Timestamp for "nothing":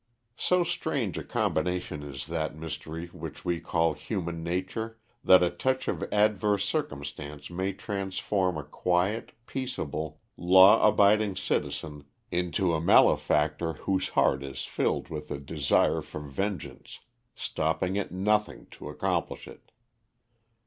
18.11-18.65